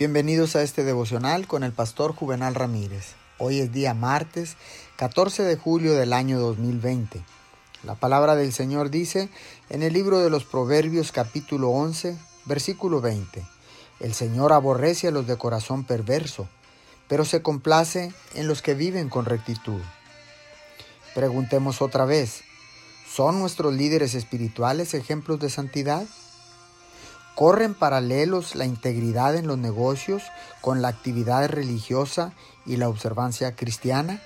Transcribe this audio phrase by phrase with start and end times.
[0.00, 3.16] Bienvenidos a este devocional con el pastor Juvenal Ramírez.
[3.36, 4.56] Hoy es día martes
[4.96, 7.22] 14 de julio del año 2020.
[7.82, 9.28] La palabra del Señor dice
[9.68, 12.16] en el libro de los Proverbios capítulo 11,
[12.46, 13.44] versículo 20.
[14.00, 16.48] El Señor aborrece a los de corazón perverso,
[17.06, 19.82] pero se complace en los que viven con rectitud.
[21.14, 22.40] Preguntemos otra vez,
[23.06, 26.06] ¿son nuestros líderes espirituales ejemplos de santidad?
[27.40, 30.22] ¿Corren paralelos la integridad en los negocios
[30.60, 32.34] con la actividad religiosa
[32.66, 34.20] y la observancia cristiana?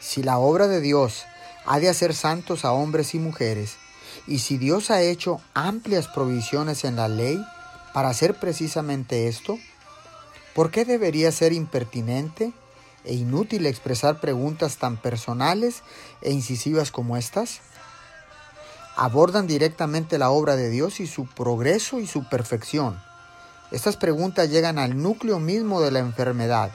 [0.00, 1.26] Si la obra de Dios
[1.66, 3.76] ha de hacer santos a hombres y mujeres,
[4.26, 7.38] y si Dios ha hecho amplias provisiones en la ley
[7.92, 9.58] para hacer precisamente esto,
[10.54, 12.54] ¿por qué debería ser impertinente
[13.04, 15.82] e inútil expresar preguntas tan personales
[16.22, 17.60] e incisivas como estas?
[19.00, 23.02] Abordan directamente la obra de Dios y su progreso y su perfección.
[23.70, 26.72] Estas preguntas llegan al núcleo mismo de la enfermedad,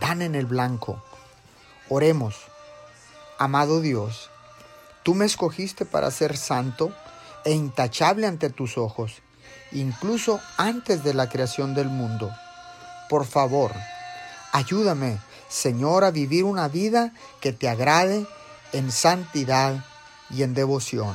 [0.00, 1.00] dan en el blanco.
[1.88, 2.34] Oremos,
[3.38, 4.28] amado Dios,
[5.04, 6.92] tú me escogiste para ser santo
[7.44, 9.22] e intachable ante tus ojos,
[9.70, 12.32] incluso antes de la creación del mundo.
[13.08, 13.70] Por favor,
[14.50, 18.26] ayúdame, Señor, a vivir una vida que te agrade
[18.72, 19.84] en santidad
[20.28, 21.14] y en devoción.